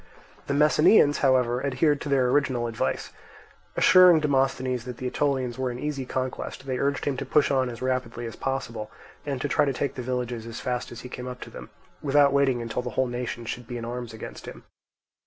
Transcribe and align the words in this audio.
The 0.47 0.55
Messenians, 0.55 1.17
however, 1.19 1.63
adhered 1.63 2.01
to 2.01 2.09
their 2.09 2.27
original 2.29 2.65
advice. 2.65 3.11
Assuring 3.77 4.19
Demosthenes 4.19 4.85
that 4.85 4.97
the 4.97 5.05
Aetolians 5.05 5.59
were 5.59 5.69
an 5.69 5.77
easy 5.77 6.07
conquest, 6.07 6.65
they 6.65 6.79
urged 6.79 7.05
him 7.05 7.17
to 7.17 7.23
push 7.23 7.51
on 7.51 7.69
as 7.69 7.83
rapidly 7.83 8.25
as 8.25 8.35
possible, 8.35 8.89
and 9.27 9.39
to 9.41 9.47
try 9.47 9.63
to 9.63 9.73
take 9.73 9.93
the 9.93 10.01
villages 10.01 10.47
as 10.47 10.59
fast 10.59 10.91
as 10.91 11.01
he 11.01 11.07
came 11.09 11.27
up 11.27 11.39
to 11.41 11.51
them, 11.51 11.69
without 12.01 12.33
waiting 12.33 12.63
until 12.63 12.81
the 12.81 12.89
whole 12.97 13.05
nation 13.05 13.45
should 13.45 13.67
be 13.67 13.77
in 13.77 13.85
arms 13.85 14.11
against 14.11 14.47
him. 14.47 14.63